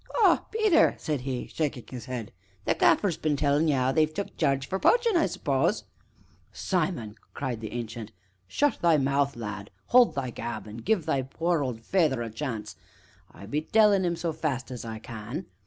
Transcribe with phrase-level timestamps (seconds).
[0.23, 2.31] "Ah, Peter!" said he, shaking his head,
[2.65, 5.83] "the Gaffer's been tellin' ye 'ow they've took Jarge for poachin', I suppose"
[6.51, 8.11] "Simon!" cried the Ancient,
[8.47, 12.75] "shut thy mouth, lad hold thy gab an' give thy poor old feyther a chance
[13.31, 15.45] I be tellin' 'im so fast as I can!